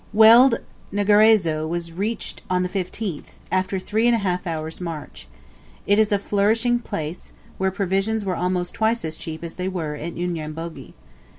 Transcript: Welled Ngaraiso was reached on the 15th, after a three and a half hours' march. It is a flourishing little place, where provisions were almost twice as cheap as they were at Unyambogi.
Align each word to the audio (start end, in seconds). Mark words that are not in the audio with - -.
Welled 0.15 0.59
Ngaraiso 0.91 1.67
was 1.69 1.91
reached 1.91 2.41
on 2.49 2.63
the 2.63 2.69
15th, 2.69 3.35
after 3.51 3.75
a 3.75 3.79
three 3.79 4.07
and 4.07 4.15
a 4.15 4.25
half 4.25 4.47
hours' 4.47 4.81
march. 4.81 5.27
It 5.85 5.99
is 5.99 6.11
a 6.11 6.17
flourishing 6.17 6.77
little 6.77 6.89
place, 6.89 7.31
where 7.59 7.69
provisions 7.69 8.25
were 8.25 8.35
almost 8.35 8.73
twice 8.73 9.05
as 9.05 9.15
cheap 9.15 9.43
as 9.43 9.53
they 9.53 9.67
were 9.67 9.93
at 9.93 10.13
Unyambogi. 10.17 10.95